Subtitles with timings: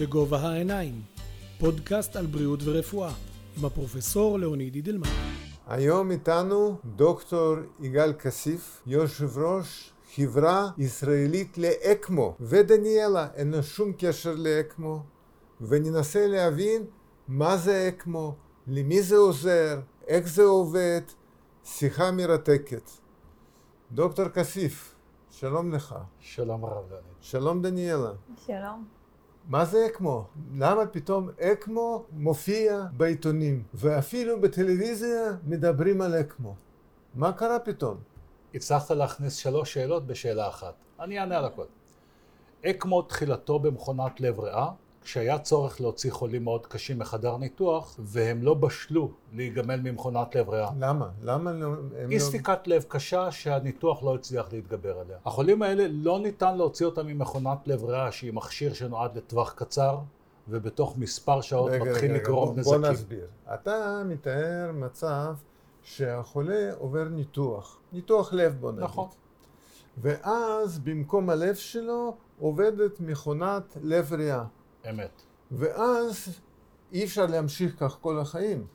[0.00, 1.02] בגובה העיניים,
[1.58, 3.12] פודקאסט על בריאות ורפואה,
[3.58, 5.08] עם הפרופסור לאוניד אידלמן.
[5.66, 14.34] היום איתנו דוקטור יגאל כסיף, יושב ראש חברה ישראלית לאקמו, ודניאלה, אין לה שום קשר
[14.36, 15.02] לאקמו,
[15.60, 16.84] וננסה להבין
[17.28, 18.34] מה זה אקמו,
[18.66, 21.02] למי זה עוזר, איך זה עובד,
[21.64, 22.90] שיחה מרתקת.
[23.92, 24.94] דוקטור כסיף,
[25.30, 25.94] שלום לך.
[26.20, 26.98] שלום הרב דני.
[27.20, 28.12] שלום דניאלה.
[28.46, 28.93] שלום.
[29.48, 30.26] מה זה אקמו?
[30.56, 36.54] למה פתאום אקמו מופיע בעיתונים, ואפילו בטלוויזיה מדברים על אקמו?
[37.14, 37.96] מה קרה פתאום?
[38.54, 40.74] הצלחת להכניס שלוש שאלות בשאלה אחת.
[41.00, 41.64] אני אענה על הכל.
[42.66, 44.68] אקמו תחילתו במכונת לב ריאה,
[45.04, 50.70] כשהיה צורך להוציא חולים מאוד קשים מחדר ניתוח, והם לא בשלו להיגמל ממכונת לב ריאה.
[50.78, 51.08] למה?
[51.22, 51.66] למה לא...
[51.98, 52.20] הם אי לא...
[52.20, 55.18] ספיקת לב קשה שהניתוח לא הצליח להתגבר עליה.
[55.26, 59.98] החולים האלה לא ניתן להוציא אותם ממכונת לב ריאה שהיא מכשיר שנועד לטווח קצר,
[60.48, 62.80] ובתוך מספר שעות רגע, מתחיל רגע, לגרום בוא, נזקים.
[62.80, 63.26] בוא נסביר.
[63.54, 65.34] אתה מתאר מצב
[65.82, 68.84] שהחולה עובר ניתוח, ניתוח לב בוא נגיד.
[68.84, 69.08] נכון.
[69.98, 74.44] ואז במקום הלב שלו עובדת מכונת לב ריאה.
[74.90, 76.40] אמת, ואז
[76.92, 78.66] אי אפשר להמשיך כך כל החיים.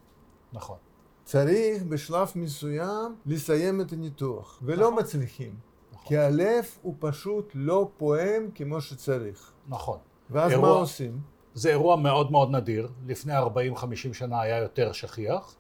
[0.53, 0.77] נכון.
[1.23, 4.99] צריך בשלב מסוים לסיים את הניתוח, ולא נכון.
[5.03, 5.55] מצליחים.
[5.93, 6.07] נכון.
[6.07, 9.51] כי הלב הוא פשוט לא פועם כמו שצריך.
[9.67, 9.97] נכון.
[10.29, 11.19] ואז אירוע- מה עושים?
[11.53, 13.43] זה אירוע מאוד מאוד נדיר, לפני 40-50
[14.13, 15.55] שנה היה יותר שכיח,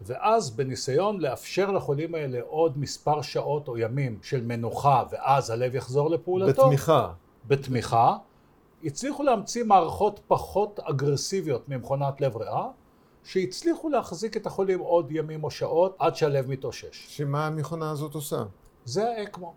[0.00, 6.10] ואז בניסיון לאפשר לחולים האלה עוד מספר שעות או ימים של מנוחה ואז הלב יחזור
[6.10, 7.12] לפעולתו, בתמיכה.
[7.46, 8.16] בתמיכה,
[8.86, 12.68] הצליחו להמציא מערכות פחות אגרסיביות ממכונת לב ריאה,
[13.24, 17.06] שהצליחו להחזיק את החולים עוד ימים או שעות עד שהלב מתאושש.
[17.08, 18.42] שמה המכונה הזאת עושה?
[18.84, 19.54] זה האקמו.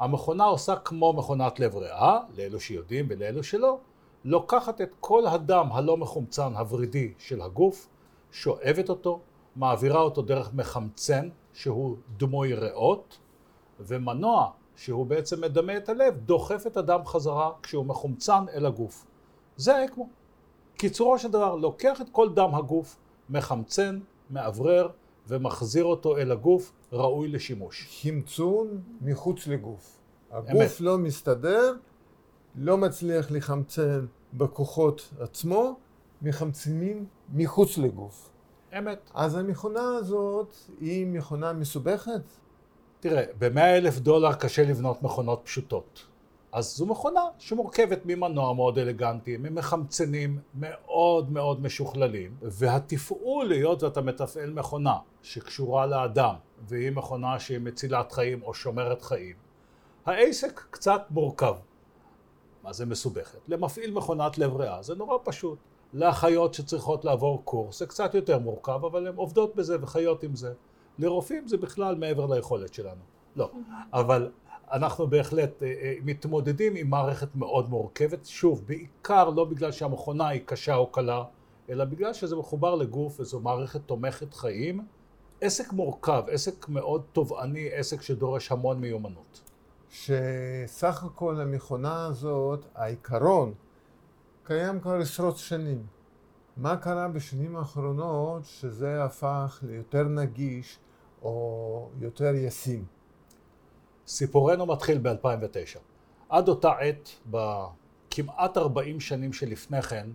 [0.00, 3.78] המכונה עושה כמו מכונת לב ריאה, לאלו שיודעים ולאלו שלא,
[4.24, 7.88] לוקחת את כל הדם הלא מחומצן הוורידי של הגוף,
[8.32, 9.20] שואבת אותו,
[9.56, 13.18] מעבירה אותו דרך מחמצן שהוא דמוי ריאות,
[13.80, 19.06] ומנוע שהוא בעצם מדמה את הלב, דוחף את הדם חזרה כשהוא מחומצן אל הגוף.
[19.56, 20.08] זה האקמו.
[20.76, 22.96] קיצורו של דבר, לוקח את כל דם הגוף,
[23.30, 23.98] מחמצן,
[24.30, 24.88] מאוורר,
[25.28, 28.02] ומחזיר אותו אל הגוף, ראוי לשימוש.
[28.02, 29.98] חמצון מחוץ לגוף.
[30.30, 30.80] הגוף אמת.
[30.80, 31.74] לא מסתדר,
[32.54, 35.76] לא מצליח לחמצן בכוחות עצמו,
[36.22, 38.30] מחמצנים מחוץ לגוף.
[38.78, 39.10] אמת.
[39.14, 42.22] אז המכונה הזאת היא מכונה מסובכת?
[43.08, 46.06] תראה, ב-100 אלף דולר קשה לבנות מכונות פשוטות.
[46.52, 54.50] אז זו מכונה שמורכבת ממנוע מאוד אלגנטי, ממחמצנים מאוד מאוד משוכללים, והתפעול, היות ואתה מתפעל
[54.50, 56.34] מכונה שקשורה לאדם,
[56.68, 59.36] והיא מכונה שהיא מצילת חיים או שומרת חיים,
[60.06, 61.54] העסק קצת מורכב.
[62.62, 63.38] מה זה מסובכת?
[63.48, 65.58] למפעיל מכונת לב ריאה זה נורא פשוט.
[65.94, 70.52] לאחיות שצריכות לעבור קורס זה קצת יותר מורכב, אבל הן עובדות בזה וחיות עם זה.
[70.98, 73.00] לרופאים זה בכלל מעבר ליכולת שלנו.
[73.36, 73.50] לא.
[73.92, 74.30] אבל
[74.72, 80.40] אנחנו בהחלט אה, אה, מתמודדים עם מערכת מאוד מורכבת, שוב, בעיקר לא בגלל שהמכונה היא
[80.44, 81.24] קשה או קלה,
[81.70, 84.86] אלא בגלל שזה מחובר לגוף וזו מערכת תומכת חיים.
[85.40, 89.40] עסק מורכב, עסק מאוד תובעני, עסק שדורש המון מיומנות.
[89.90, 93.54] שסך הכל המכונה הזאת, העיקרון,
[94.44, 95.86] קיים כבר עשרות שנים.
[96.56, 100.78] מה קרה בשנים האחרונות שזה הפך ליותר נגיש
[101.26, 102.84] או יותר ישים?
[104.06, 105.78] סיפורנו מתחיל ב-2009.
[106.28, 110.06] עד אותה עת, בכמעט 40 שנים שלפני כן,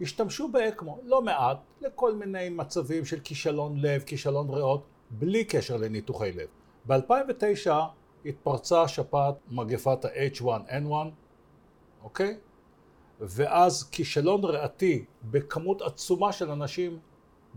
[0.00, 6.32] השתמשו באקמו לא מעט לכל מיני מצבים של כישלון לב, כישלון ריאות, בלי קשר לניתוחי
[6.32, 6.48] לב.
[6.86, 7.70] ב-2009
[8.24, 10.92] התפרצה שפעת מגפת ה-H1N1,
[12.02, 12.38] אוקיי?
[13.20, 16.98] ואז כישלון ריאתי בכמות עצומה של אנשים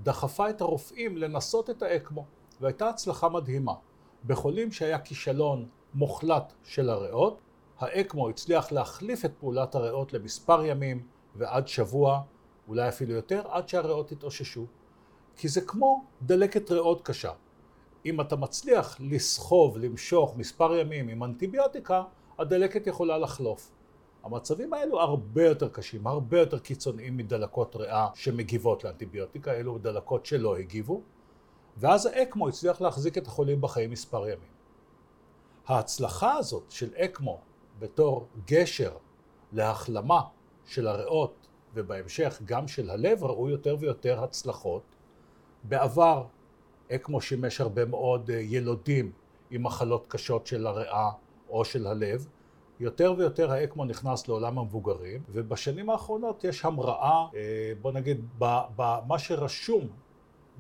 [0.04, 2.26] דחפה את הרופאים לנסות את האקמו,
[2.62, 3.74] והייתה הצלחה מדהימה.
[4.26, 7.42] בחולים שהיה כישלון מוחלט של הריאות,
[7.80, 12.22] האקמו הצליח להחליף את פעולת הריאות למספר ימים ועד שבוע,
[12.68, 14.66] אולי אפילו יותר, עד שהריאות התאוששו.
[15.36, 17.32] כי זה כמו דלקת ריאות קשה.
[18.06, 22.04] אם אתה מצליח לסחוב, למשוך מספר ימים עם אנטיביוטיקה,
[22.40, 23.72] הדלקת יכולה לחלוף.
[24.24, 30.58] המצבים האלו הרבה יותר קשים, הרבה יותר קיצוניים מדלקות ריאה שמגיבות לאנטיביוטיקה, אלו דלקות שלא
[30.58, 31.02] הגיבו,
[31.82, 34.52] ואז האקמו הצליח להחזיק את החולים בחיים מספר ימים.
[35.68, 37.40] ההצלחה הזאת של אקמו
[37.80, 38.92] בתור גשר
[39.54, 40.22] להחלמה
[40.66, 44.82] של הריאות ובהמשך גם של הלב ראו יותר ויותר הצלחות.
[45.64, 46.26] בעבר
[46.92, 49.12] אקמו שימש הרבה מאוד אה, ילודים
[49.52, 51.10] עם מחלות קשות של הריאה
[51.50, 52.28] או של הלב.
[52.80, 58.26] יותר ויותר האקמו נכנס לעולם המבוגרים, ובשנים האחרונות יש המראה, אה, בוא נגיד,
[58.76, 59.88] במה שרשום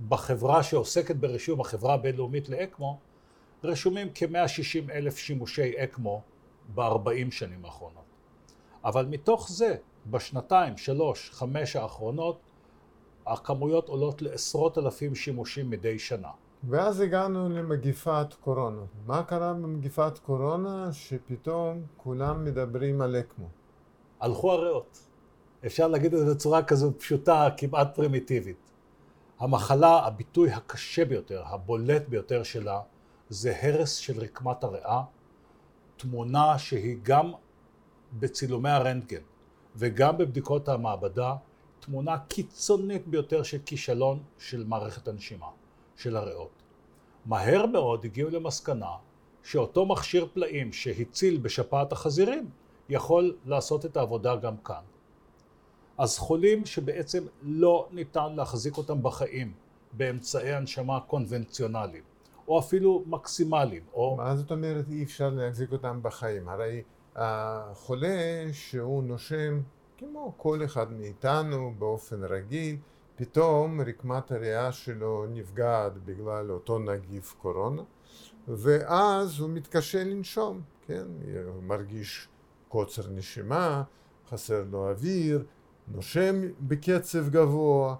[0.09, 2.99] בחברה שעוסקת ברישום, החברה הבינלאומית לאקמו,
[3.63, 6.21] רשומים כ-160 אלף שימושי אקמו
[6.75, 8.03] ב-40 שנים האחרונות.
[8.85, 9.75] אבל מתוך זה,
[10.11, 12.39] בשנתיים, שלוש, חמש האחרונות,
[13.27, 16.29] הכמויות עולות לעשרות אלפים שימושים מדי שנה.
[16.69, 18.81] ואז הגענו למגיפת קורונה.
[19.05, 23.47] מה קרה במגיפת קורונה שפתאום כולם מדברים על אקמו?
[24.19, 24.99] הלכו הריאות.
[25.65, 28.70] אפשר להגיד את זה בצורה כזו פשוטה, כמעט פרימיטיבית.
[29.41, 32.81] המחלה, הביטוי הקשה ביותר, הבולט ביותר שלה,
[33.29, 35.03] זה הרס של רקמת הריאה,
[35.97, 37.31] תמונה שהיא גם
[38.19, 39.21] בצילומי הרנטגן
[39.75, 41.35] וגם בבדיקות המעבדה,
[41.79, 45.47] תמונה קיצונית ביותר של כישלון של מערכת הנשימה.
[45.97, 46.61] של הריאות.
[47.25, 48.91] מהר מאוד הגיעו למסקנה
[49.43, 52.49] שאותו מכשיר פלאים שהציל בשפעת החזירים
[52.89, 54.83] יכול לעשות את העבודה גם כאן.
[56.01, 59.53] אז חולים שבעצם לא ניתן להחזיק אותם בחיים
[59.93, 62.03] באמצעי הנשמה קונבנציונליים,
[62.47, 64.15] או אפילו מקסימליים, או...
[64.17, 66.49] מה זאת אומרת אי אפשר להחזיק אותם בחיים?
[66.49, 66.81] הרי
[67.15, 69.59] החולה שהוא נושם
[69.97, 72.77] כמו כל אחד מאיתנו באופן רגיל,
[73.15, 77.81] פתאום רקמת הריאה שלו נפגעת בגלל אותו נגיף קורונה,
[78.47, 81.05] ואז הוא מתקשה לנשום, כן?
[81.47, 82.27] הוא מרגיש
[82.67, 83.83] קוצר נשימה,
[84.29, 85.43] חסר לו אוויר,
[85.87, 87.95] נושם בקצב גבוה,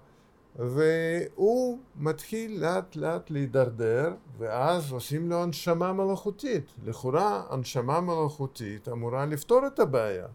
[0.56, 6.72] והוא מתחיל לאט לאט להידרדר, ואז עושים לו הנשמה מלאכותית.
[6.84, 10.26] לכאורה הנשמה מלאכותית אמורה לפתור את הבעיה.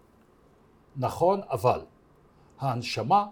[0.97, 1.79] נכון, אבל
[2.59, 3.25] ההנשמה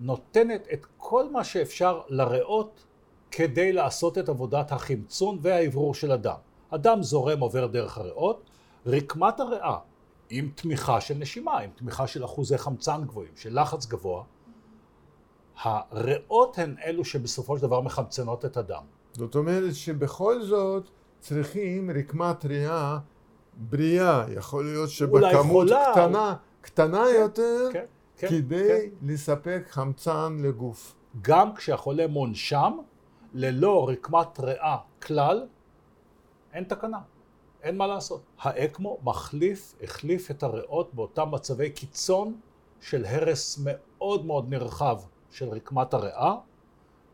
[0.00, 2.84] נותנת את כל מה שאפשר לריאות
[3.30, 6.38] כדי לעשות את עבודת החמצון והאוורור של הדם.
[6.70, 8.50] הדם זורם עובר דרך הריאות,
[8.86, 9.78] רקמת הריאה
[10.30, 14.24] עם תמיכה של נשימה, עם תמיכה של אחוזי חמצן גבוהים, של לחץ גבוה,
[15.62, 18.82] הריאות הן אלו שבסופו של דבר מחמצנות את הדם.
[19.12, 20.90] זאת אומרת שבכל זאת
[21.20, 22.98] צריכים רקמת ריאה
[23.56, 27.84] בריאה, יכול להיות שבכמות קטנה, קטנה כן, יותר, כן.
[28.16, 29.06] כן, כדי כן.
[29.06, 30.94] לספק חמצן לגוף.
[31.22, 32.72] גם כשהחולה מונשם,
[33.34, 35.46] ללא רקמת ריאה כלל,
[36.52, 36.98] אין תקנה,
[37.62, 38.22] אין מה לעשות.
[38.38, 42.40] האקמו מחליף, החליף את הריאות באותם מצבי קיצון
[42.80, 44.98] של הרס מאוד מאוד נרחב
[45.30, 46.34] של רקמת הריאה,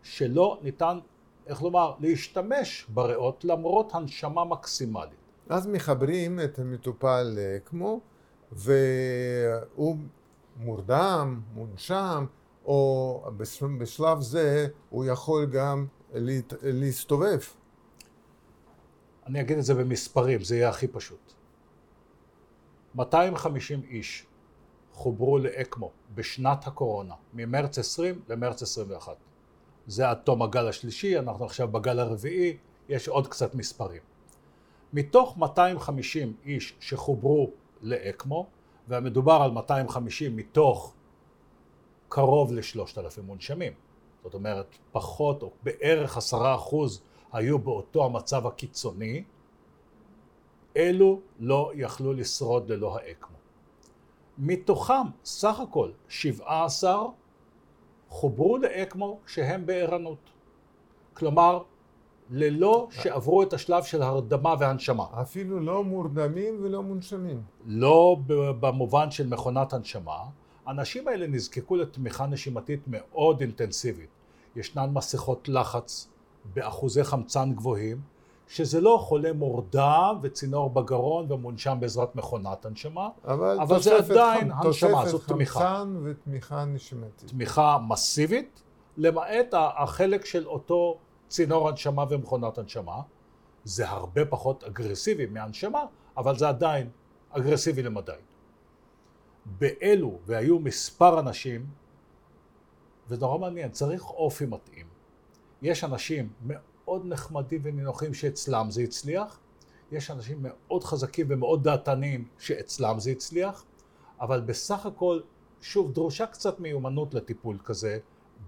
[0.03, 0.99] שלא ניתן,
[1.47, 5.11] איך לומר, להשתמש בריאות למרות הנשמה מקסימלית.
[5.49, 8.01] אז מחברים את המטופל לאקמו,
[8.53, 9.97] והוא
[10.57, 12.27] מורדם, מונשם,
[12.65, 13.25] או
[13.79, 15.87] בשלב זה הוא יכול גם
[16.63, 17.39] להסתובב.
[19.27, 21.33] אני אגיד את זה במספרים, זה יהיה הכי פשוט.
[22.95, 24.27] 250 איש
[24.93, 29.17] חוברו לאקמו בשנת הקורונה, ממרץ 20 למרץ 21.
[29.87, 32.57] זה עד תום הגל השלישי, אנחנו עכשיו בגל הרביעי,
[32.89, 34.03] יש עוד קצת מספרים.
[34.93, 37.51] מתוך 250 איש שחוברו
[37.83, 38.47] לאקמו,
[38.89, 40.95] והמדובר על 250 מתוך
[42.09, 43.73] קרוב לשלושת אלפים מונשמים.
[44.23, 47.03] זאת אומרת, פחות או בערך עשרה אחוז
[47.33, 49.25] היו באותו המצב הקיצוני,
[50.77, 53.37] אלו לא יכלו לשרוד ללא האקמו.
[54.39, 57.07] מתוכם, סך הכל, 17
[58.09, 60.31] חוברו לאקמו כשהם בערנות.
[61.15, 61.63] כלומר,
[62.31, 65.05] ללא שעברו את השלב של הרדמה והנשמה.
[65.23, 67.43] אפילו לא מורדמים ולא מונשמים.
[67.67, 68.17] לא
[68.61, 70.19] במובן של מכונת הנשמה.
[70.67, 74.09] האנשים האלה נזקקו לתמיכה נשימתית מאוד אינטנסיבית.
[74.57, 76.09] ישנן מסכות לחץ
[76.55, 78.01] באחוזי חמצן גבוהים,
[78.49, 85.07] שזה לא חולה מורדם וצינור בגרון ומונשם בעזרת מכונת הנשמה, אבל, אבל זה עדיין הנשמה,
[85.09, 85.61] זאת תמיכה.
[85.61, 87.31] תוספת חמצן ותמיכה נשימתית.
[87.31, 88.63] תמיכה מסיבית,
[88.97, 90.99] למעט החלק של אותו
[91.29, 93.01] צינור הנשמה ומכונת הנשמה.
[93.65, 95.85] זה הרבה פחות אגרסיבי מהנשמה,
[96.17, 96.91] אבל זה עדיין
[97.31, 98.13] אגרסיבי למדי.
[99.45, 101.67] באלו, והיו מספר אנשים,
[103.09, 104.96] ונורא מעניין, צריך אופי מתאים.
[105.63, 109.39] יש אנשים מאוד נחמדים ונינוחים שאצלם זה הצליח,
[109.93, 113.65] יש אנשים מאוד חזקים ומאוד דעתניים שאצלם זה הצליח,
[114.21, 115.21] אבל בסך הכל,
[115.61, 117.99] שוב, דרושה קצת מיומנות לטיפול כזה,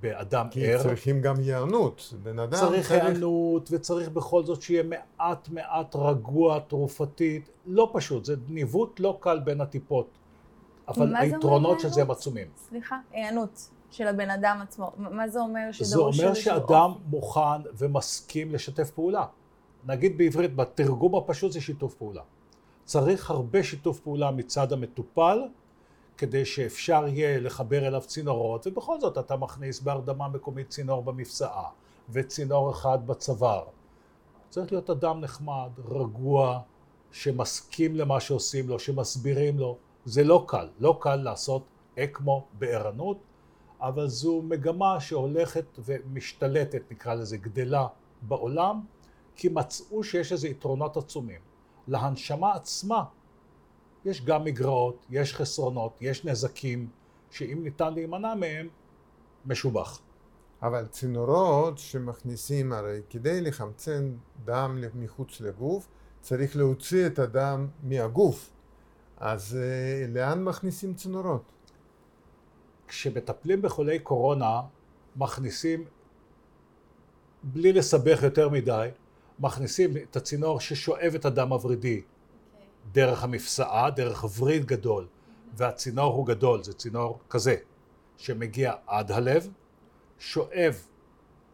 [0.00, 0.78] באדם כי ער.
[0.78, 2.14] כי צריכים גם היענות.
[2.22, 2.88] בן אדם צריך...
[2.88, 7.50] צריך היענות, וצריך בכל זאת שיהיה מעט מעט רגוע תרופתית.
[7.66, 10.08] לא פשוט, זה ניווט לא קל בין הטיפות.
[10.88, 12.46] אבל היתרונות של זה הם עצומים.
[12.68, 14.92] סליחה, היענות של הבן אדם עצמו.
[14.97, 17.02] מה זה אומר שדרוש זה אומר שאדם אופי.
[17.11, 19.26] מוכן ומסכים לשתף פעולה.
[19.87, 22.23] נגיד בעברית, בתרגום הפשוט זה שיתוף פעולה.
[22.85, 25.42] צריך הרבה שיתוף פעולה מצד המטופל
[26.16, 31.68] כדי שאפשר יהיה לחבר אליו צינורות, ובכל זאת אתה מכניס בהרדמה מקומית צינור במפסעה
[32.11, 33.64] וצינור אחד בצוואר.
[34.50, 36.61] צריך להיות אדם נחמד, רגוע,
[37.12, 39.76] שמסכים למה שעושים לו, שמסבירים לו.
[40.04, 41.62] זה לא קל, לא קל לעשות
[41.99, 43.18] אקמו בערנות,
[43.80, 47.87] אבל זו מגמה שהולכת ומשתלטת, נקרא לזה, גדלה
[48.23, 48.80] בעולם,
[49.37, 51.40] כי מצאו שיש איזה יתרונות עצומים.
[51.88, 53.04] להנשמה עצמה
[54.04, 56.88] יש גם מגרעות, יש חסרונות, יש נזקים,
[57.30, 58.68] שאם ניתן להימנע מהם,
[59.47, 60.00] משובח.
[60.62, 64.12] אבל צינורות שמכניסים, הרי כדי לחמצן
[64.44, 65.88] דם מחוץ לגוף,
[66.20, 68.50] צריך להוציא את הדם מהגוף.
[69.16, 71.52] אז אה, לאן מכניסים צינורות?
[72.88, 74.61] כשמטפלים בחולי קורונה,
[75.16, 75.85] מכניסים,
[77.42, 78.88] בלי לסבך יותר מדי,
[79.38, 82.18] מכניסים את הצינור ששואב את הדם הוורידי okay.
[82.92, 85.07] דרך המפסעה, דרך וריד גדול,
[85.57, 87.57] והצינור הוא גדול, זה צינור כזה,
[88.16, 89.49] שמגיע עד הלב,
[90.18, 90.83] שואב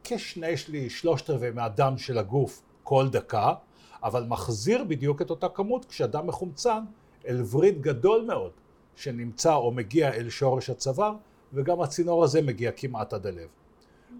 [0.04, 3.54] כשני שליש, שלושת רבעי מהדם של הגוף כל דקה,
[4.02, 6.84] אבל מחזיר בדיוק את אותה כמות כשהדם מחומצן
[7.26, 8.52] אל וריד גדול מאוד
[8.96, 11.14] שנמצא או מגיע אל שורש הצוואר
[11.52, 13.48] וגם הצינור הזה מגיע כמעט עד הלב.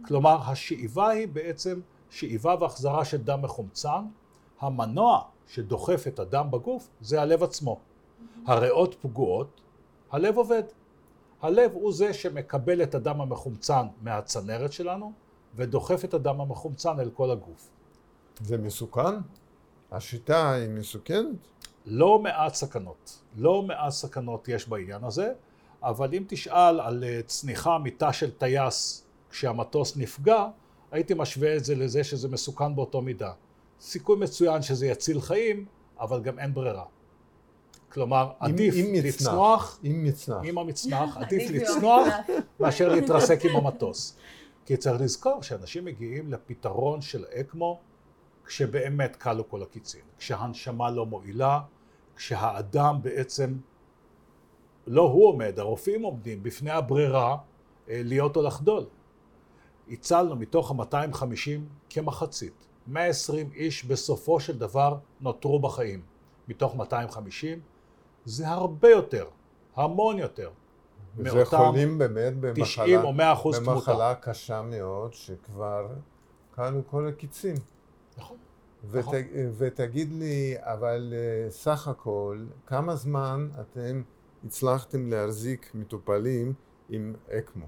[0.05, 4.05] כלומר השאיבה היא בעצם שאיבה והחזרה של דם מחומצן,
[4.61, 7.81] המנוע שדוחף את הדם בגוף זה הלב עצמו.
[8.47, 9.61] הריאות פגועות,
[10.11, 10.63] הלב עובד.
[11.43, 15.13] הלב הוא זה שמקבל את הדם המחומצן מהצנרת שלנו
[15.57, 17.69] ודוחף את הדם המחומצן אל כל הגוף.
[18.41, 19.15] זה מסוכן?
[19.93, 21.37] השיטה היא מסוכנת?
[21.87, 23.19] לא מעט סכנות.
[23.37, 25.33] לא מעט סכנות יש בעניין הזה,
[25.83, 30.47] אבל אם תשאל על אה, צניחה מתא של טייס כשהמטוס נפגע,
[30.93, 33.33] הייתי משווה את זה לזה שזה מסוכן באותו מידה.
[33.81, 35.65] סיכוי מצוין שזה יציל חיים,
[36.01, 36.85] אבל גם אין ברירה.
[37.89, 42.07] כלומר, עדיף עם לצנוח, עם מצנח, עם המצנח, עדיף לצנוח
[42.61, 44.17] מאשר להתרסק עם המטוס.
[44.67, 47.81] כי צריך לזכור שאנשים מגיעים לפתרון של אקמו
[48.47, 51.61] כשבאמת כלו כל הקיצין, כשהנשמה לא מועילה,
[52.17, 53.55] כשהאדם בעצם,
[54.87, 57.37] לא הוא עומד, הרופאים עומדים בפני הברירה
[57.89, 58.85] אה, להיות או לחדול.
[59.89, 62.67] הצלנו מתוך ה-250 כמחצית.
[62.87, 66.03] 120 איש בסופו של דבר נותרו בחיים.
[66.49, 67.61] מתוך 250
[68.25, 69.27] זה הרבה יותר,
[69.77, 70.51] המון יותר.
[71.17, 73.71] וזה חולים באמת במחלה, 90 או 100 אחוז תמותה.
[73.75, 75.89] במחלה קשה מאוד, שכבר
[76.55, 77.55] כלו כל הקיצים.
[78.19, 78.37] נכון.
[78.91, 79.15] ות, נכון.
[79.57, 84.03] ותגיד לי, אבל אה, סך הכל, כמה זמן אתם
[84.45, 86.53] הצלחתם להחזיק מטופלים
[86.89, 87.67] עם אקמו?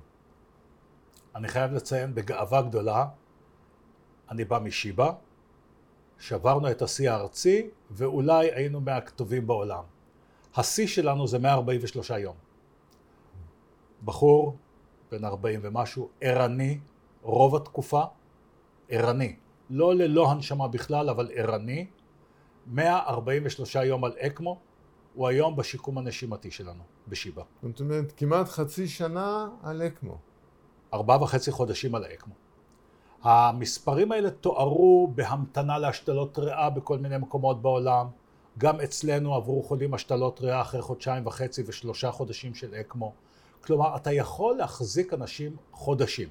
[1.35, 3.07] אני חייב לציין בגאווה גדולה,
[4.31, 5.13] אני בא משיבא,
[6.19, 9.83] שברנו את השיא הארצי, ואולי היינו מהכתובים בעולם.
[10.57, 12.37] השיא שלנו זה 143 יום.
[14.05, 14.57] בחור,
[15.11, 16.79] בן 40 ומשהו, ערני,
[17.23, 18.03] רוב התקופה,
[18.89, 19.37] ערני.
[19.71, 21.87] לא ללא הנשמה בכלל, אבל ערני.
[22.67, 24.59] 143 יום על אקמו,
[25.15, 27.43] הוא היום בשיקום הנשימתי שלנו, בשיבא.
[27.63, 30.19] זאת אומרת, כמעט חצי שנה על אקמו.
[30.95, 32.35] ארבעה וחצי חודשים על האקמו.
[33.23, 38.07] המספרים האלה תוארו בהמתנה להשתלות ריאה בכל מיני מקומות בעולם.
[38.59, 43.13] גם אצלנו עברו חולים השתלות ריאה אחרי חודשיים וחצי ושלושה חודשים של אקמו.
[43.61, 46.29] כלומר, אתה יכול להחזיק אנשים חודשים.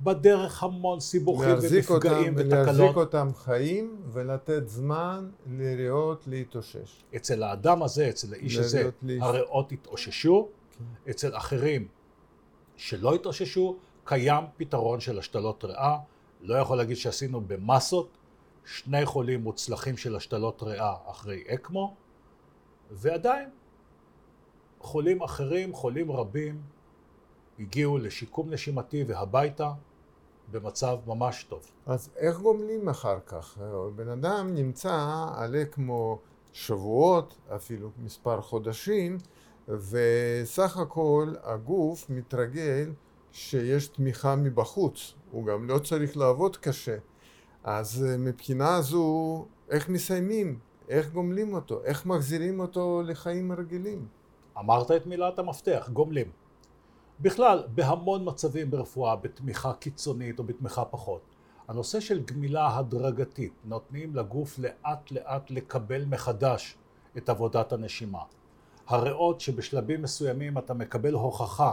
[0.00, 2.66] בדרך המון סיבוכים ומפגעים אותם, ותקלות.
[2.66, 7.04] להחזיק אותם חיים ולתת זמן לריאות להתאושש.
[7.16, 9.18] אצל האדם הזה, אצל האיש הזה, לי...
[9.20, 10.48] הריאות התאוששו,
[10.78, 11.10] כן.
[11.10, 11.88] אצל אחרים
[12.76, 15.98] שלא התאוששו, קיים פתרון של השתלות ריאה.
[16.40, 18.08] לא יכול להגיד שעשינו במסות
[18.64, 21.94] שני חולים מוצלחים של השתלות ריאה אחרי אקמו,
[22.90, 23.48] ועדיין
[24.80, 26.60] חולים אחרים, חולים רבים,
[27.58, 29.72] הגיעו לשיקום נשימתי והביתה
[30.50, 31.66] במצב ממש טוב.
[31.86, 33.58] אז איך גומלים אחר כך?
[33.96, 36.18] בן אדם נמצא על אקמו
[36.52, 39.18] שבועות, אפילו מספר חודשים,
[39.68, 42.92] וסך הכל הגוף מתרגל
[43.32, 46.96] שיש תמיכה מבחוץ, הוא גם לא צריך לעבוד קשה.
[47.64, 50.58] אז מבחינה זו, איך מסיימים?
[50.88, 51.84] איך גומלים אותו?
[51.84, 54.06] איך מחזירים אותו לחיים רגילים?
[54.58, 56.43] אמרת את מילת המפתח, גומלים.
[57.20, 61.20] בכלל, בהמון מצבים ברפואה, בתמיכה קיצונית או בתמיכה פחות,
[61.68, 66.76] הנושא של גמילה הדרגתית, נותנים לגוף לאט לאט לקבל מחדש
[67.16, 68.18] את עבודת הנשימה.
[68.86, 71.72] הריאות שבשלבים מסוימים אתה מקבל הוכחה.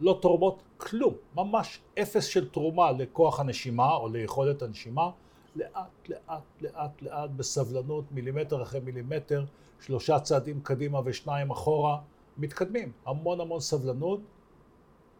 [0.00, 5.10] לא תורמות כלום, ממש אפס של תרומה לכוח הנשימה או ליכולת הנשימה,
[5.56, 9.44] לאט, לאט, לאט, לאט, בסבלנות, מילימטר אחרי מילימטר,
[9.80, 11.98] שלושה צעדים קדימה ושניים אחורה,
[12.38, 12.92] מתקדמים.
[13.06, 14.20] המון המון סבלנות,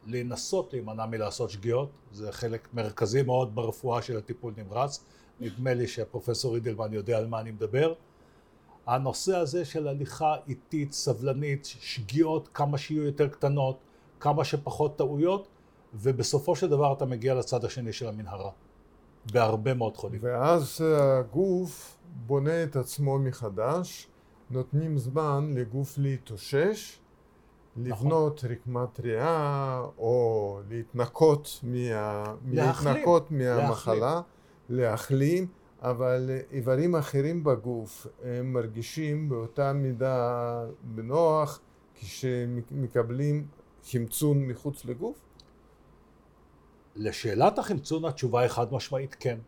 [0.06, 5.04] לנסות להימנע מלעשות שגיאות, זה חלק מרכזי מאוד ברפואה של הטיפול נמרץ.
[5.40, 7.94] נדמה לי שפרופסור אידלמן יודע על מה אני מדבר.
[8.86, 13.78] הנושא הזה של הליכה איטית, סבלנית, שגיאות כמה שיהיו יותר קטנות,
[14.20, 15.48] כמה שפחות טעויות,
[15.94, 18.50] ובסופו של דבר אתה מגיע לצד השני של המנהרה,
[19.32, 20.20] בהרבה מאוד חולים.
[20.22, 21.96] ואז הגוף
[22.26, 24.08] בונה את עצמו מחדש,
[24.50, 26.98] נותנים זמן לגוף להתאושש,
[27.76, 28.50] לבנות נכון.
[28.50, 32.34] רקמת ריאה, או להתנקות, מה...
[32.50, 34.20] להתנקות מהמחלה,
[34.68, 35.46] להחלים,
[35.82, 41.60] אבל איברים אחרים בגוף הם מרגישים באותה מידה בנוח
[41.94, 43.46] כשמקבלים
[43.90, 45.16] חמצון מחוץ לגוף?
[46.96, 49.38] לשאלת החמצון התשובה היא חד משמעית כן.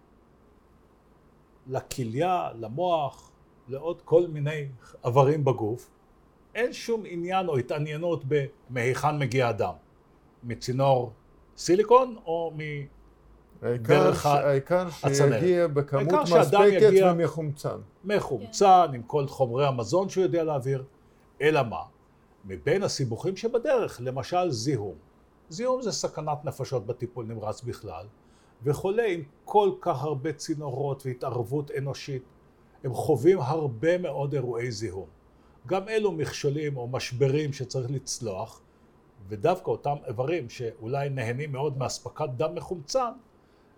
[1.66, 3.30] לכליה, למוח,
[3.68, 4.68] לעוד כל מיני
[5.04, 5.90] איברים בגוף,
[6.58, 9.72] אין שום עניין או התעניינות במהיכן מגיע הדם.
[10.44, 11.12] מצינור
[11.56, 12.52] סיליקון או
[13.62, 14.44] מדרך הצנרת.
[14.44, 17.78] העיקר שיגיע בכמות מספקת ומחומצן.
[18.04, 20.84] מחומצן, עם כל חומרי המזון שהוא יודע להעביר.
[21.42, 21.82] אלא מה?
[22.44, 24.94] מבין הסיבוכים שבדרך, למשל זיהום.
[25.48, 28.06] זיהום זה סכנת נפשות בטיפול נמרץ בכלל,
[28.62, 32.22] וחולה עם כל כך הרבה צינורות והתערבות אנושית,
[32.84, 35.17] הם חווים הרבה מאוד אירועי זיהום.
[35.68, 38.60] גם אלו מכשולים או משברים שצריך לצלוח,
[39.28, 43.10] ודווקא אותם איברים שאולי נהנים מאוד מאספקת דם מחומצן,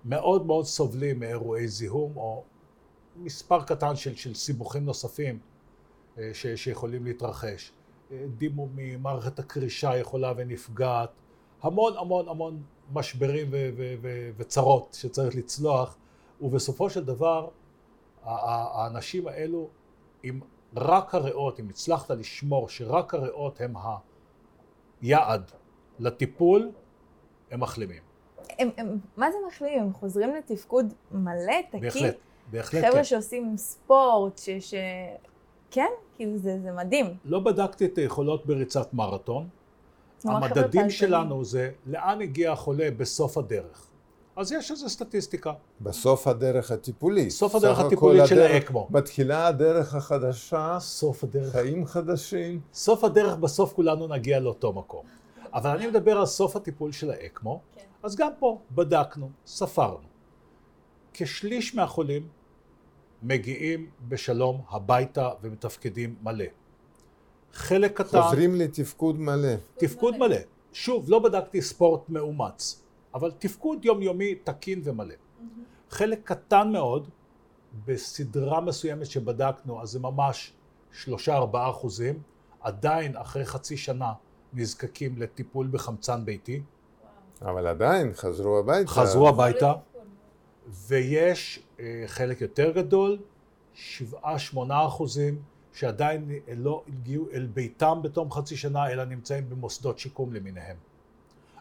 [0.05, 2.45] מאוד מאוד סובלים מאירועי זיהום או
[3.17, 5.39] מספר קטן של, של סיבוכים נוספים
[6.19, 7.73] אה, ש, שיכולים להתרחש.
[8.13, 11.11] אה, דימומים, מערכת הקרישה יכולה ונפגעת,
[11.63, 15.97] המון המון המון משברים ו- ו- ו- וצרות שצריך לצלוח,
[16.41, 17.49] ובסופו של דבר
[18.23, 19.69] האנשים האלו,
[20.25, 20.41] אם
[20.77, 23.75] רק הריאות, אם הצלחת לשמור שרק הריאות הם
[25.03, 25.51] היעד
[25.99, 26.71] לטיפול,
[27.51, 28.03] הם מחלימים.
[28.59, 29.83] הם, הם, מה זה מחלימים?
[29.83, 31.81] הם חוזרים לתפקוד מלא, תקין?
[31.81, 32.17] בהחלט,
[32.51, 33.05] בהחלט חבר'ה כן.
[33.05, 34.51] שעושים ספורט, ש...
[34.51, 34.75] ש...
[35.71, 37.07] כן, כאילו זה, זה מדהים.
[37.25, 39.49] לא בדקתי את היכולות בריצת מרתון.
[40.25, 43.90] המדדים שלנו זה לאן הגיע החולה בסוף הדרך.
[44.37, 45.53] אז יש איזו סטטיסטיקה.
[45.81, 47.31] בסוף הדרך הטיפולית.
[47.31, 48.89] סוף הדרך הטיפולית של האקמו.
[48.91, 51.53] מתחילה הדרך החדשה, סוף הדרך.
[51.53, 52.61] חיים חדשים.
[52.75, 55.07] סוף הדרך, בסוף כולנו נגיע לאותו מקום.
[55.53, 57.81] אבל אני מדבר על סוף הטיפול של האקמו, כן.
[58.03, 60.09] אז גם פה בדקנו, ספרנו.
[61.13, 62.29] כשליש מהחולים
[63.23, 66.45] מגיעים בשלום הביתה ומתפקדים מלא.
[67.53, 68.23] חלק קטן...
[68.23, 69.55] חוזרים לתפקוד מלא.
[69.77, 70.37] תפקוד מלא.
[70.73, 72.83] שוב, לא בדקתי ספורט מאומץ,
[73.15, 75.15] אבל תפקוד יומיומי תקין ומלא.
[75.91, 77.09] חלק קטן מאוד,
[77.85, 80.53] בסדרה מסוימת שבדקנו, אז זה ממש
[80.93, 82.23] שלושה ארבעה אחוזים,
[82.61, 84.13] עדיין אחרי חצי שנה
[84.53, 86.63] נזקקים לטיפול בחמצן ביתי.
[87.43, 88.91] אבל עדיין, חזרו הביתה.
[88.91, 89.73] חזרו הביתה,
[90.69, 93.19] ויש אה, חלק יותר גדול,
[93.75, 95.43] שבעה שמונה אחוזים,
[95.73, 100.77] שעדיין לא הגיעו אל ביתם בתום חצי שנה, אלא נמצאים במוסדות שיקום למיניהם.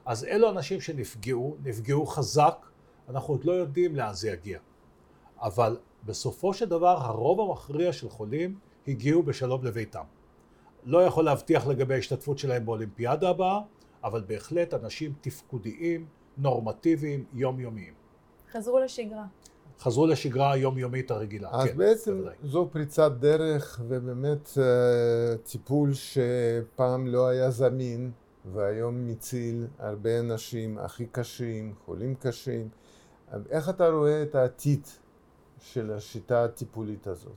[0.09, 2.65] אז אלו אנשים שנפגעו, נפגעו חזק,
[3.09, 4.59] אנחנו עוד לא יודעים לאן זה יגיע.
[5.41, 10.03] אבל בסופו של דבר הרוב המכריע של חולים הגיעו בשלום לביתם.
[10.83, 13.59] לא יכול להבטיח לגבי ההשתתפות שלהם באולימפיאדה הבאה,
[14.03, 16.05] אבל בהחלט אנשים תפקודיים,
[16.37, 17.93] נורמטיביים, יומיומיים.
[18.51, 19.25] חזרו לשגרה.
[19.79, 21.49] חזרו לשגרה היומיומית הרגילה.
[21.51, 22.35] אז כן, בעצם בוודאי.
[22.43, 28.11] זו פריצת דרך ובאמת אה, טיפול שפעם לא היה זמין
[28.45, 32.69] והיום מציל הרבה אנשים הכי קשים, חולים קשים.
[33.49, 34.87] איך אתה רואה את העתיד
[35.59, 37.33] של השיטה הטיפולית הזאת?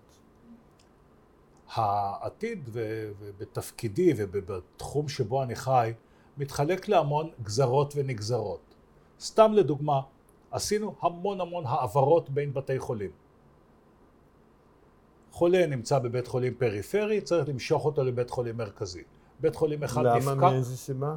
[1.69, 5.93] העתיד ובתפקידי ובתחום שבו אני חי
[6.39, 8.75] מתחלק להמון גזרות ונגזרות.
[9.21, 10.01] סתם לדוגמה,
[10.51, 13.11] עשינו המון המון העברות בין בתי חולים.
[15.33, 19.03] חולה נמצא בבית חולים פריפרי, צריך למשוך אותו לבית חולים מרכזי.
[19.43, 20.33] בית חולים אחד למה, נפקע...
[20.33, 20.51] למה?
[20.51, 21.15] מאיזה סיבה?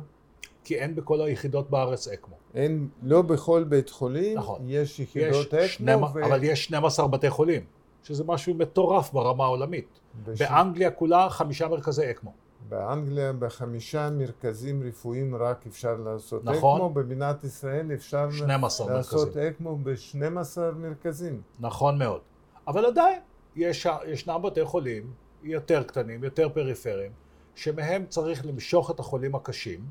[0.64, 2.36] כי אין בכל היחידות בארץ אקמו.
[2.54, 4.62] אין, לא בכל בית חולים נכון.
[4.66, 5.68] יש יחידות אקמו.
[5.68, 6.04] שנם...
[6.04, 6.26] ו...
[6.26, 7.64] אבל יש 12 בתי חולים,
[8.04, 10.00] שזה משהו מטורף ברמה העולמית.
[10.26, 10.42] בש...
[10.42, 12.32] באנגליה כולה חמישה מרכזי אקמו.
[12.70, 16.78] באנגליה בחמישה מרכזים רפואיים רק אפשר לעשות נכון.
[16.78, 19.48] אקמו, במדינת ישראל אפשר 12 לעשות מרכזים.
[19.48, 21.42] אקמו ב-12 מרכזים.
[21.60, 22.22] נכון מאוד.
[22.68, 23.20] אבל עדיין,
[23.56, 25.12] יש, ישנם בתי חולים
[25.44, 27.12] יותר קטנים, יותר פריפריים,
[27.56, 29.86] שמהם צריך למשוך את החולים הקשים.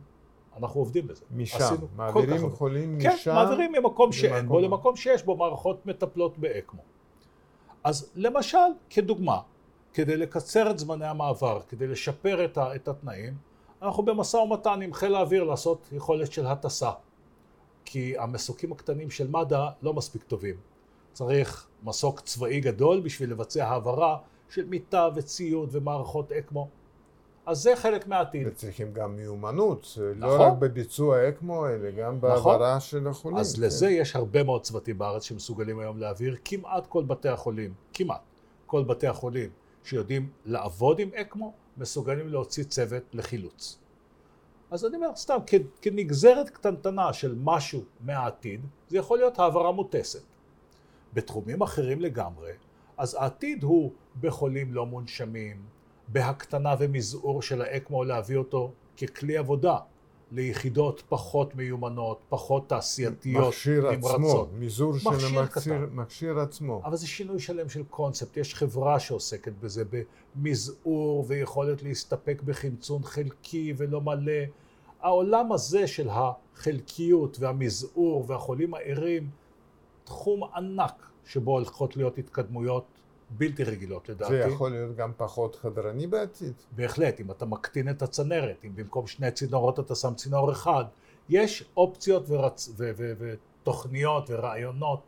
[0.57, 1.25] אנחנו עובדים בזה.
[1.31, 2.51] משם, מעבירים.
[2.51, 3.35] חולים כן, משם.
[3.35, 6.83] מעבירים ממקום שאין בו למקום שיש בו מערכות מטפלות באקמו.
[7.85, 8.59] אז למשל,
[8.91, 9.41] כדוגמה,
[9.93, 13.35] כדי לקצר את זמני המעבר, כדי לשפר את, ה, את התנאים,
[13.83, 16.91] אנחנו במשא ומתן עם חיל האוויר לעשות יכולת של הטסה.
[17.85, 20.55] כי המסוקים הקטנים של מד"א לא מספיק טובים.
[21.13, 26.69] צריך מסוק צבאי גדול בשביל לבצע העברה של מיטה וציוד ומערכות אקמו.
[27.47, 28.47] אז זה חלק מהעתיד.
[28.47, 30.41] וצריכים גם מיומנות, לא נכון.
[30.41, 33.37] רק בביצוע אקמו, אלא גם בהעברה של החולים.
[33.39, 33.63] אז כן.
[33.63, 38.21] לזה יש הרבה מאוד צוותים בארץ שמסוגלים היום להעביר כמעט כל בתי החולים, כמעט
[38.67, 39.51] כל בתי החולים
[39.85, 43.79] שיודעים לעבוד עם אקמו, מסוגלים להוציא צוות לחילוץ.
[44.71, 50.23] אז אני אומר, סתם, כ- כנגזרת קטנטנה של משהו מהעתיד, זה יכול להיות העברה מוטסת.
[51.15, 52.53] בתחומים אחרים לגמרי,
[52.97, 55.57] אז העתיד הוא בחולים לא מונשמים,
[56.09, 59.79] בהקטנה ומזעור של האקמו, להביא אותו ככלי עבודה
[60.33, 64.49] ליחידות פחות מיומנות, פחות תעשייתיות, מכשיר עצמו, נמרצות.
[64.59, 65.89] מזעור של מכשיר המכשיר.
[65.93, 66.83] מכשיר עצמו.
[66.85, 69.85] אבל זה שינוי שלם של קונספט, יש חברה שעוסקת בזה,
[70.37, 74.43] במזעור ויכולת להסתפק בחמצון חלקי ולא מלא.
[75.01, 79.31] העולם הזה של החלקיות והמזעור והחולים הערים,
[80.05, 82.85] תחום ענק שבו הולכות להיות התקדמויות
[83.31, 84.33] בלתי רגילות לדעתי.
[84.33, 86.53] זה יכול להיות גם פחות חדרני בעתיד.
[86.73, 90.85] בהחלט, אם אתה מקטין את הצנרת, אם במקום שני צינורות אתה שם צינור אחד,
[91.29, 92.69] יש אופציות ורצ...
[92.77, 95.01] ו- ו- ותוכניות ורעיונות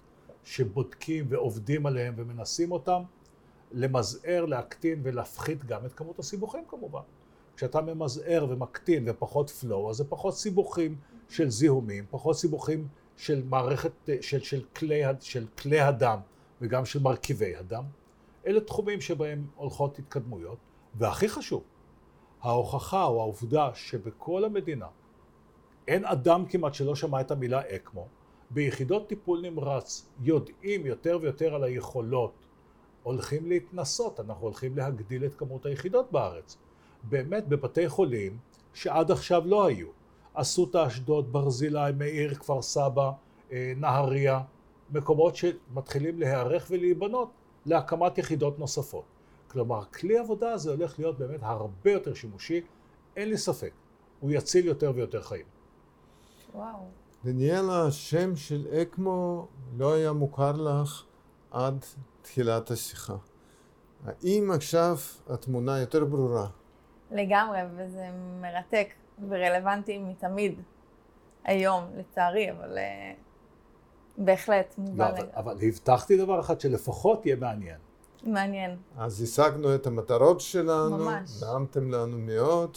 [0.45, 3.03] שבודקים ועובדים עליהם ומנסים אותם
[3.73, 7.01] למזער, להקטין ולהפחית גם את כמות הסיבוכים כמובן.
[7.57, 10.97] כשאתה ממזער ומקטין ופחות flow, אז זה פחות סיבוכים
[11.29, 16.19] של זיהומים, פחות סיבוכים של מערכת, של, של, כלי, של כלי הדם
[16.61, 17.85] וגם של מרכיבי הדם.
[18.47, 20.59] אלה תחומים שבהם הולכות התקדמויות,
[20.95, 21.63] והכי חשוב,
[22.43, 24.87] ההוכחה או העובדה שבכל המדינה
[25.89, 28.07] אין אדם כמעט שלא שמע את המילה אקמו,
[28.51, 32.33] ביחידות טיפול נמרץ יודעים יותר ויותר על היכולות,
[33.03, 36.57] הולכים להתנסות, אנחנו הולכים להגדיל את כמות היחידות בארץ.
[37.03, 38.39] באמת בבתי חולים
[38.75, 39.89] שעד עכשיו לא היו.
[40.35, 43.11] אסותא אשדוד, ברזילי, מאיר, כפר סבא,
[43.53, 44.41] אה, נהריה,
[44.91, 47.31] מקומות שמתחילים להיערך ולהיבנות
[47.67, 49.05] להקמת יחידות נוספות.
[49.51, 52.61] כלומר, כלי העבודה הזה הולך להיות באמת הרבה יותר שימושי,
[53.17, 53.73] אין לי ספק.
[54.21, 55.47] הוא יציל יותר ויותר חיים.
[56.55, 56.79] וואו.
[57.25, 61.05] דניאלה, השם של אקמו לא היה מוכר לך
[61.51, 61.85] עד
[62.23, 63.17] תחילת השיחה.
[64.07, 64.97] האם עכשיו
[65.29, 66.47] התמונה יותר ברורה?
[67.11, 68.09] לגמרי, וזה
[68.41, 68.89] מרתק
[69.29, 70.61] ורלוונטי מתמיד
[71.45, 72.79] היום, לצערי, אבל
[74.19, 75.31] בהחלט לא, מובן אבל, לגמרי.
[75.37, 77.77] אבל הבטחתי דבר אחד שלפחות יהיה מעניין.
[78.23, 78.77] מעניין.
[78.99, 81.43] אז השגנו את המטרות שלנו, ממש.
[81.43, 82.77] נעמתם לנו מאוד.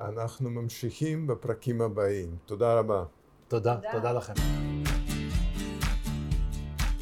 [0.00, 2.36] אנחנו ממשיכים בפרקים הבאים.
[2.46, 3.04] תודה רבה.
[3.48, 3.92] תודה, תודה.
[3.92, 4.32] תודה לכם.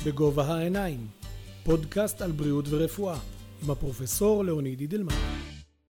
[0.06, 1.06] בגובה העיניים,
[1.64, 3.16] פודקאסט על בריאות ורפואה,
[3.62, 5.14] עם הפרופסור לאוניד אידלמן.